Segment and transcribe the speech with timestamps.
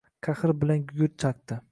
[0.27, 1.59] Qahr bilan gugurt chaqdi.